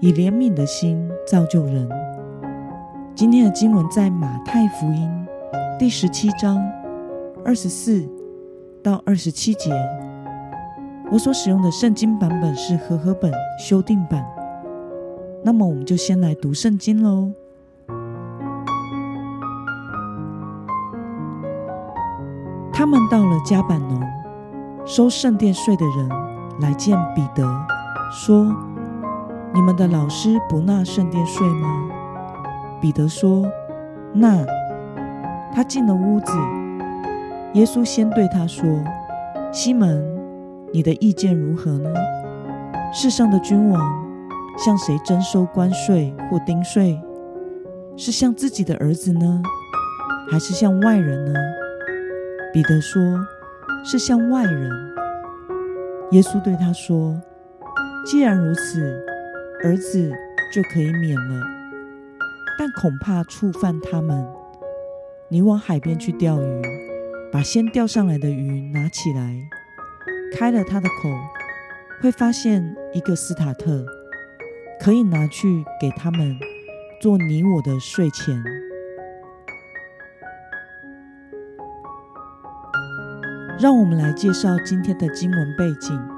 [0.00, 1.88] 以怜悯的心造就人。
[3.16, 5.10] 今天的经文在马太福音
[5.76, 6.56] 第十七章
[7.44, 8.08] 二十四
[8.80, 9.72] 到二十七节。
[11.10, 14.24] 我所使用的圣经版本是和合本修订版。
[15.42, 17.32] 那么，我们就先来读圣经喽。
[22.72, 24.00] 他们到了加百农，
[24.86, 26.08] 收圣殿税的人
[26.60, 27.42] 来见彼得，
[28.12, 28.54] 说
[29.54, 31.90] ：“你们的老师不纳圣殿税吗？”
[32.80, 33.50] 彼得说
[34.14, 34.44] ：“纳。”
[35.54, 36.32] 他进了屋子，
[37.54, 38.64] 耶稣先对他说
[39.50, 40.04] ：“西门，
[40.72, 41.90] 你的意见如何呢？
[42.92, 43.82] 世上的君王
[44.56, 47.00] 向谁征收关税或丁税？
[47.96, 49.42] 是向自己的儿子呢，
[50.30, 51.32] 还是向外人呢？”
[52.52, 53.02] 彼得说
[53.84, 54.70] ：“是向外人。”
[56.12, 57.20] 耶稣对他说
[58.06, 59.04] ：“既然如此，
[59.62, 60.12] 儿子
[60.52, 61.42] 就可以免了。
[62.58, 64.26] 但恐怕触犯他们。
[65.30, 66.62] 你往海边去钓鱼，
[67.30, 69.48] 把先钓上来的鱼拿起来，
[70.36, 71.10] 开了它的口，
[72.00, 73.84] 会发现一个斯塔特，
[74.80, 76.34] 可以拿去给他们
[77.00, 78.42] 做你我的睡前。”
[83.60, 86.17] 让我们来介绍今天的经文背景。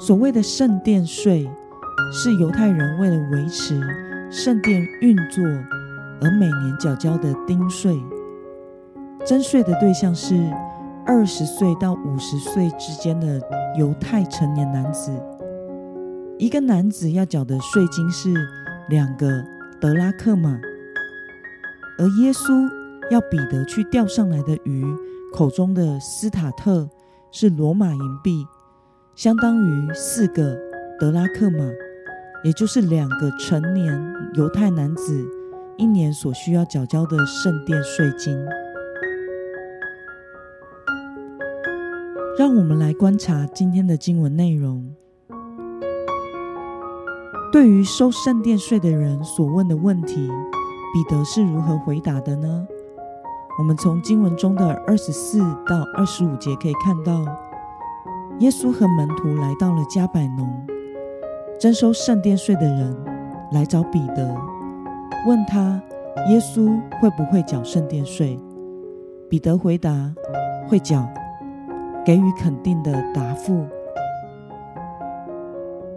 [0.00, 1.46] 所谓的圣殿税，
[2.10, 3.78] 是犹太人为了维持
[4.30, 5.44] 圣殿运作
[6.22, 8.00] 而每年缴交的丁税。
[9.26, 10.34] 征税的对象是
[11.04, 13.38] 二十岁到五十岁之间的
[13.76, 15.12] 犹太成年男子。
[16.38, 18.32] 一个男子要缴的税金是
[18.88, 19.44] 两个
[19.78, 20.58] 德拉克马，
[21.98, 22.66] 而耶稣
[23.10, 24.82] 要彼得去钓上来的鱼。
[25.34, 26.88] 口中的斯塔特
[27.30, 28.44] 是罗马银币，
[29.20, 30.58] 相当于四个
[30.98, 31.58] 德拉克马，
[32.42, 35.28] 也就是两个成年犹太男子
[35.76, 38.34] 一年所需要缴交的圣殿税金。
[42.38, 44.90] 让我们来观察今天的经文内容。
[47.52, 50.30] 对于收圣殿税的人所问的问题，
[50.94, 52.66] 彼得是如何回答的呢？
[53.58, 57.22] 我们从经文中的二十四到二十五节可以看到，
[58.40, 60.48] 耶稣和门徒来到了加百农，
[61.58, 62.96] 征收圣殿税的人
[63.52, 64.34] 来找彼得，
[65.26, 65.78] 问他
[66.30, 68.38] 耶稣会不会缴圣殿税。
[69.28, 69.92] 彼得回答
[70.66, 71.06] 会缴，
[72.02, 73.66] 给予肯定的答复。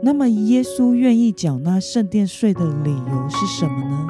[0.02, 4.06] 那么，耶稣愿意缴纳圣殿税的理由是什么呢？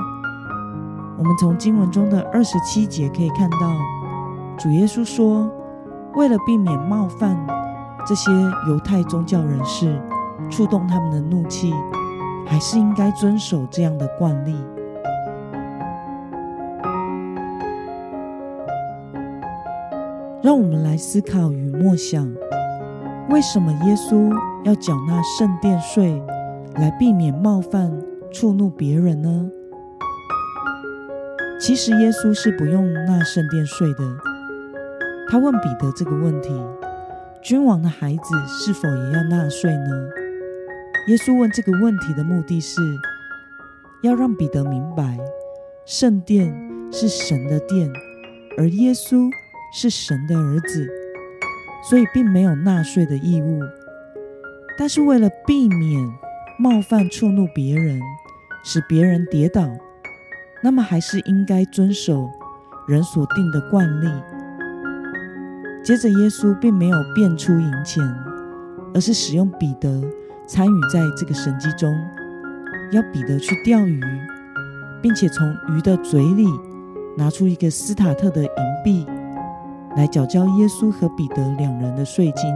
[1.20, 3.78] 我们从经文中的二十七节可以看到，
[4.58, 5.48] 主耶稣说
[6.18, 7.38] ：“为了避免冒犯
[8.06, 8.32] 这些
[8.68, 10.02] 犹太宗教人士，
[10.50, 11.74] 触动他们的怒气，
[12.46, 14.56] 还是应该遵守这样的惯例。”
[20.42, 22.30] 让我们来思考与默想：
[23.30, 24.30] 为什么耶稣
[24.66, 26.22] 要缴纳圣殿税，
[26.76, 27.90] 来避免冒犯、
[28.30, 29.50] 触怒别人呢？
[31.62, 34.00] 其实耶稣是不用纳圣殿税的。
[35.30, 36.50] 他问彼得这个问题：
[37.44, 40.10] 君王的孩子是否也要纳税呢？
[41.10, 42.82] 耶稣问这个问题的目的是
[44.02, 45.20] 要让彼得明白，
[45.86, 46.56] 圣殿
[46.90, 47.92] 是神的殿，
[48.58, 49.30] 而耶稣
[49.74, 50.88] 是神的儿子，
[51.90, 53.60] 所以并没有纳税的义务。
[54.78, 56.02] 但是为了避免
[56.58, 58.00] 冒犯、触怒别人，
[58.64, 59.70] 使别人跌倒。
[60.64, 62.30] 那么还是应该遵守
[62.88, 64.08] 人所定的惯例。
[65.84, 68.02] 接着，耶稣并没有变出银钱，
[68.94, 70.02] 而是使用彼得
[70.48, 71.94] 参与在这个神迹中，
[72.94, 74.02] 要彼得去钓鱼，
[75.02, 75.46] 并且从
[75.76, 76.48] 鱼的嘴里
[77.18, 78.50] 拿出一个斯塔特的银
[78.82, 79.06] 币
[79.98, 82.50] 来缴交耶稣和彼得两人的税金。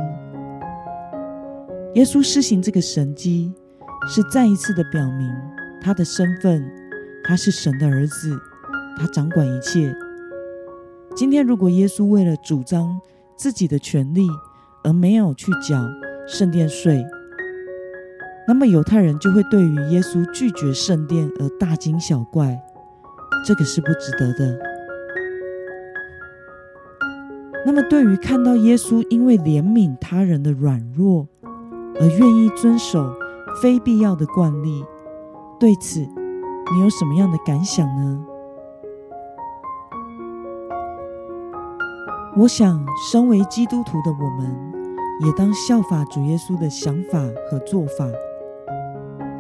[1.96, 3.54] 耶稣施行这个神迹，
[4.08, 5.30] 是再一次的表明
[5.82, 6.66] 他的身份。
[7.26, 8.40] 他是神的儿子，
[8.98, 9.94] 他掌管一切。
[11.14, 13.02] 今天，如果耶稣为了主张
[13.38, 14.28] 自己的权利
[14.84, 15.76] 而没有去缴
[16.28, 17.06] 圣殿税，
[18.48, 22.60] 那么犹太人就会对于耶稣拒绝圣殿而大惊小怪，
[23.46, 24.60] 这个是不值得的。
[27.66, 31.28] 那么，对于看到耶稣因为怜悯他人的软弱
[32.00, 33.14] 而愿意遵守
[33.62, 34.84] 非必要的惯例，
[35.60, 38.26] 对此你有什么样的感想呢？
[42.40, 44.56] 我想，身为基督徒的我们，
[45.22, 47.20] 也当效法主耶稣的想法
[47.50, 48.06] 和做法。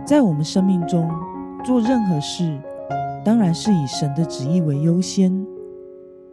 [0.03, 1.07] 在我们生命中
[1.63, 2.59] 做任何事，
[3.23, 5.45] 当然是以神的旨意为优先。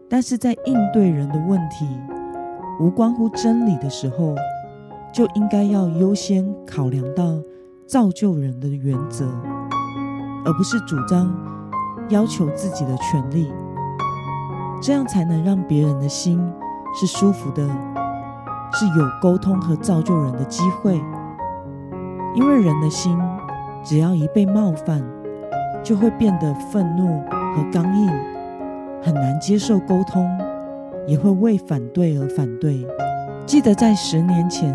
[0.09, 1.87] 但是在应对人的问题
[2.81, 4.35] 无关乎真理的时候，
[5.13, 7.43] 就应该要优先考量到
[7.85, 9.27] 造就人的原则，
[10.47, 11.31] 而不是主张
[12.09, 13.53] 要求自己的权利。
[14.85, 16.39] 这样才能让别人的心
[16.95, 17.67] 是舒服的，
[18.75, 21.01] 是有沟通和造就人的机会。
[22.35, 23.19] 因为人的心。
[23.83, 25.03] 只要一被冒犯，
[25.83, 27.21] 就会变得愤怒
[27.55, 28.11] 和刚硬，
[29.03, 30.27] 很难接受沟通，
[31.07, 32.87] 也会为反对而反对。
[33.45, 34.75] 记得在十年前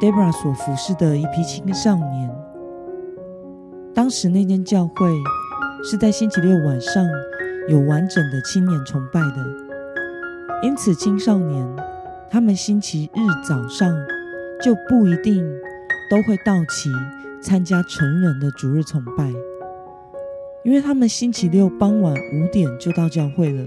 [0.00, 2.34] ，Debra 所服侍的一批青少年，
[3.92, 5.12] 当时那间教会
[5.84, 7.04] 是在星期六晚上
[7.68, 9.46] 有完整的青年崇拜的，
[10.62, 11.76] 因此青少年
[12.30, 13.94] 他们星期日早上
[14.62, 15.44] 就不一定
[16.10, 16.90] 都会到齐。
[17.44, 19.28] 参加成人的主日崇拜，
[20.62, 23.64] 因为他们星期六傍晚五点就到教会了。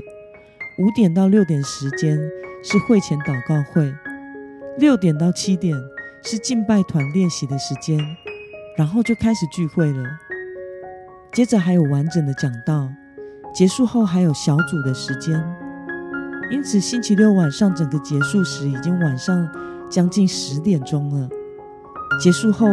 [0.79, 2.17] 五点到六点时间
[2.63, 3.93] 是会前祷告会，
[4.77, 5.77] 六点到七点
[6.23, 7.99] 是敬拜团练习的时间，
[8.77, 10.03] 然后就开始聚会了。
[11.33, 12.89] 接着还有完整的讲道，
[13.55, 15.41] 结束后还有小组的时间。
[16.51, 19.49] 因此星期六晚上整个结束时已经晚上
[19.89, 21.29] 将近十点钟了。
[22.21, 22.67] 结束后。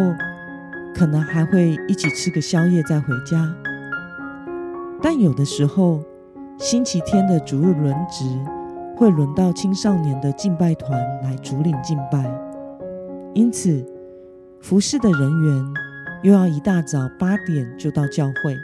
[0.95, 3.51] 可能还会一起吃个宵夜再回家，
[5.01, 6.03] 但有的时候，
[6.59, 8.39] 星期天的主日轮值
[8.95, 12.31] 会轮到青少年的敬拜团来主领敬拜，
[13.33, 13.83] 因此
[14.61, 15.75] 服侍的人员
[16.25, 18.55] 又要一大早八点就到教会，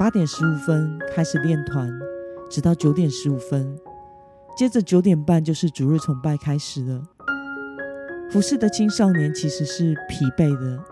[0.00, 1.92] 八点十五分开始练团，
[2.48, 3.76] 直到九点十五分，
[4.56, 7.02] 接着九点半就是主日崇拜开始了。
[8.30, 10.82] 服侍的青少年其实是疲惫的。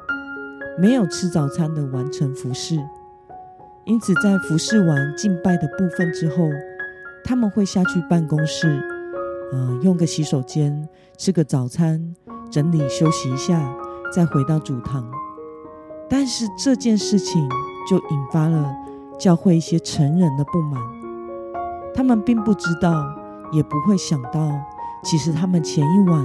[0.78, 2.76] 没有吃早餐的完成服饰，
[3.86, 6.46] 因此在服侍完敬拜的部分之后，
[7.24, 8.78] 他们会下去办公室，
[9.54, 12.14] 呃，用个洗手间，吃个早餐，
[12.50, 13.74] 整理休息一下，
[14.14, 15.10] 再回到主堂。
[16.10, 17.48] 但是这件事情
[17.88, 18.70] 就引发了
[19.18, 20.80] 教会一些成人的不满，
[21.94, 23.04] 他们并不知道，
[23.52, 24.52] 也不会想到，
[25.02, 26.24] 其实他们前一晚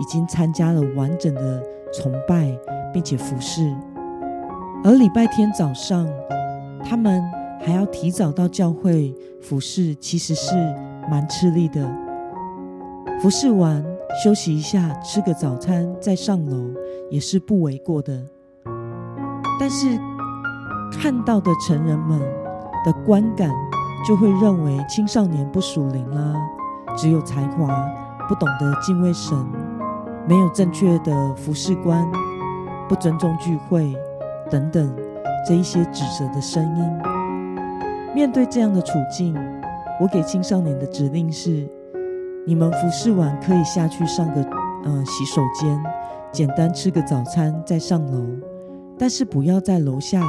[0.00, 2.54] 已经参加了完整的崇拜。
[2.94, 3.74] 并且服侍，
[4.84, 6.06] 而礼拜天早上，
[6.84, 7.20] 他们
[7.60, 10.54] 还要提早到教会服侍，其实是
[11.10, 11.92] 蛮吃力的。
[13.20, 13.84] 服侍完
[14.22, 16.70] 休息一下，吃个早餐，再上楼
[17.10, 18.24] 也是不为过的。
[19.58, 19.98] 但是
[20.98, 22.18] 看到的成人们
[22.84, 23.50] 的观感，
[24.06, 26.34] 就会认为青少年不属灵啦，
[26.96, 27.66] 只有才华，
[28.28, 29.36] 不懂得敬畏神，
[30.28, 32.06] 没有正确的服侍观。
[32.86, 33.96] 不尊重聚会
[34.50, 34.94] 等等
[35.48, 36.84] 这一些指责的声音，
[38.14, 39.34] 面对这样的处境，
[39.98, 41.66] 我给青少年的指令是：
[42.46, 44.42] 你们服侍完可以下去上个
[44.84, 45.82] 呃洗手间，
[46.30, 48.22] 简单吃个早餐再上楼，
[48.98, 50.20] 但是不要在楼下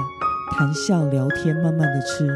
[0.52, 2.28] 谈笑聊天，慢慢的吃，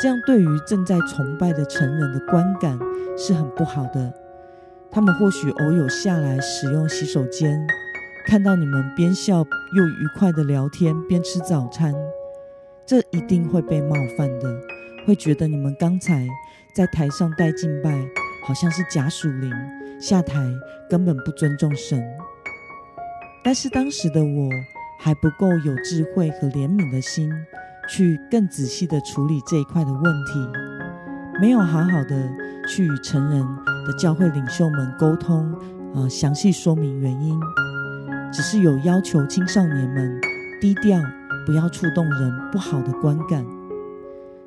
[0.00, 2.78] 这样对于正在崇拜的成人的观感
[3.16, 4.12] 是很不好的。
[4.90, 7.66] 他们或许偶有下来使用洗手间。
[8.26, 9.38] 看到你们边笑
[9.72, 11.94] 又愉快的聊天，边吃早餐，
[12.84, 14.54] 这一定会被冒犯的，
[15.06, 16.26] 会觉得你们刚才
[16.74, 17.90] 在台上带敬拜，
[18.44, 19.50] 好像是假属灵，
[19.98, 20.46] 下台
[20.90, 22.02] 根本不尊重神。
[23.42, 24.50] 但是当时的我
[24.98, 27.32] 还不够有智慧和怜悯的心，
[27.88, 30.48] 去更仔细的处理这一块的问题，
[31.40, 32.28] 没有好好的
[32.66, 33.40] 去与成人
[33.86, 35.52] 的教会领袖们沟通，
[35.94, 37.38] 啊，详细说明原因。
[38.32, 40.20] 只是有要求青少年们
[40.60, 41.00] 低调，
[41.46, 43.46] 不要触动人不好的观感，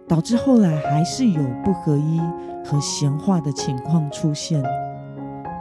[0.08, 2.20] 导致后来还是有不合一
[2.63, 4.62] 和闲话的情况出现。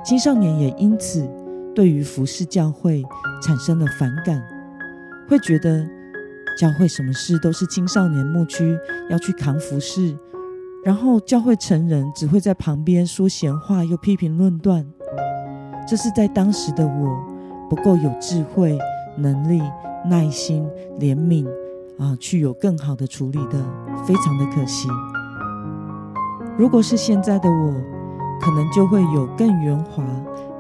[0.04, 1.26] 青少年也因此
[1.75, 3.02] 对于服侍教会
[3.42, 4.42] 产生了反感，
[5.30, 5.87] 会觉得
[6.58, 8.76] 教会什么事都是青少年牧区
[9.08, 10.18] 要去扛服侍，
[10.84, 14.84] 然后教会成人只会在旁边说闲话又批评论断。
[15.88, 17.30] 这是在当时的我。
[17.70, 18.76] 不够有智慧、
[19.16, 19.62] 能力
[20.04, 20.68] 耐心、
[20.99, 21.46] 怜悯
[22.00, 23.64] 啊，去有更好的处理的，
[24.04, 24.88] 非常的可惜。
[26.58, 27.72] 如果是现在的我，
[28.40, 30.02] 可能就会有更圆滑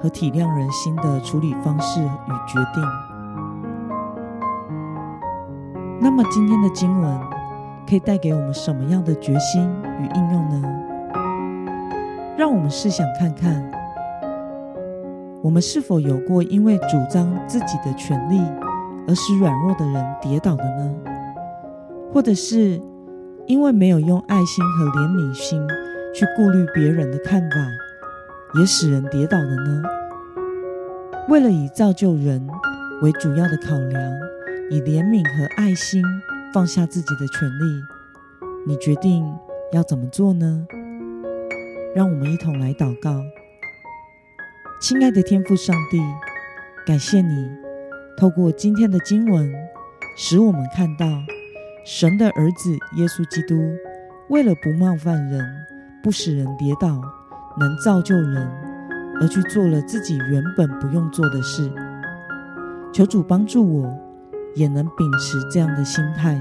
[0.00, 3.09] 和体谅人心的处理方式与决定。
[6.02, 7.20] 那么今天的经文
[7.86, 9.62] 可以带给我们什么样的决心
[10.00, 10.62] 与应用呢？
[12.38, 13.70] 让我们试想看看，
[15.42, 18.40] 我们是否有过因为主张自己的权利
[19.06, 20.94] 而使软弱的人跌倒的呢？
[22.10, 22.80] 或者是
[23.46, 25.60] 因为没有用爱心和怜悯心
[26.14, 27.56] 去顾虑别人的看法，
[28.58, 29.82] 也使人跌倒的呢？
[31.28, 32.48] 为了以造就人
[33.02, 34.29] 为主要的考量。
[34.70, 36.00] 以怜悯和爱心
[36.54, 37.82] 放下自己的权利，
[38.64, 39.26] 你决定
[39.72, 40.64] 要怎么做呢？
[41.92, 43.20] 让我们一同来祷告。
[44.80, 46.00] 亲爱的天父上帝，
[46.86, 47.50] 感谢你
[48.16, 49.52] 透过今天的经文，
[50.16, 51.04] 使我们看到
[51.84, 53.56] 神的儿子耶稣基督
[54.28, 55.44] 为了不冒犯人、
[56.00, 57.02] 不使人跌倒、
[57.58, 58.48] 能造就人，
[59.20, 61.68] 而去做了自己原本不用做的事。
[62.92, 64.09] 求主帮助我。
[64.54, 66.40] 也能秉持这样的心态，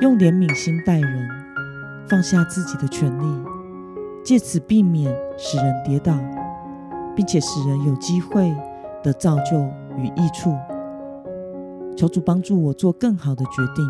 [0.00, 1.28] 用怜悯心待人，
[2.08, 3.42] 放下自己的权利，
[4.24, 6.18] 借此避免使人跌倒，
[7.14, 8.54] 并且使人有机会
[9.02, 9.60] 的造就
[9.96, 10.56] 与益处。
[11.96, 13.84] 求主帮助我做更好的决定，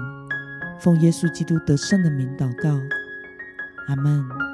[0.80, 2.70] 奉耶稣基督得胜的名祷告，
[3.88, 4.49] 阿门。